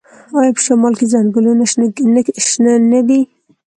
آیا 0.39 0.51
په 0.55 0.61
شمال 0.65 0.93
کې 0.99 1.11
ځنګلونه 1.13 1.63
شنه 2.45 2.73
نه 2.91 3.01
دي؟ 3.07 3.21